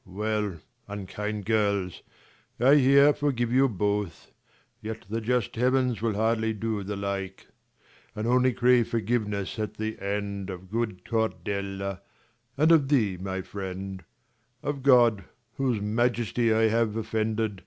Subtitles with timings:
[0.07, 0.55] Well,
[0.87, 2.01] unkind girls,
[2.59, 4.31] I here forgive you both,
[4.81, 7.45] Yet the just heavens will hardly do the like;
[8.15, 12.01] And only crave forgiveness at the end 60 Of good Cordelia,
[12.57, 14.03] and of thee, my friend;
[14.63, 15.25] Of God,
[15.57, 17.59] whose majesty I have offended.